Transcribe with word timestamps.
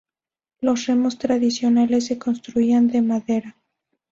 Los 0.61 0.87
remos 0.87 1.19
tradicionales 1.19 2.07
se 2.07 2.17
construían 2.17 2.87
de 2.87 3.03
madera. 3.03 3.55